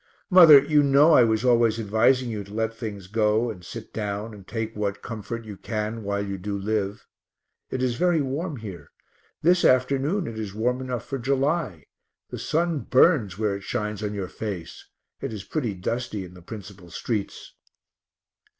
Mother, 0.31 0.57
you 0.57 0.81
know 0.81 1.13
I 1.13 1.23
was 1.23 1.45
always 1.45 1.79
advising 1.79 2.31
you 2.31 2.43
to 2.43 2.53
let 2.55 2.73
things 2.75 3.05
go 3.05 3.51
and 3.51 3.63
sit 3.63 3.93
down 3.93 4.33
and 4.33 4.47
take 4.47 4.75
what 4.75 5.03
comfort 5.03 5.45
you 5.45 5.55
can 5.57 6.01
while 6.01 6.25
you 6.25 6.39
do 6.39 6.57
live. 6.57 7.05
It 7.69 7.83
is 7.83 7.97
very 8.01 8.19
warm 8.19 8.55
here; 8.55 8.89
this 9.43 9.63
afternoon 9.63 10.25
it 10.25 10.39
is 10.39 10.55
warm 10.55 10.81
enough 10.81 11.05
for 11.05 11.19
July 11.19 11.85
the 12.31 12.39
sun 12.39 12.79
burns 12.79 13.37
where 13.37 13.55
it 13.55 13.61
shines 13.61 14.01
on 14.03 14.15
your 14.15 14.27
face; 14.27 14.87
it 15.21 15.31
is 15.31 15.43
pretty 15.43 15.75
dusty 15.75 16.25
in 16.25 16.33
the 16.33 16.41
principal 16.41 16.89
streets. 16.89 17.53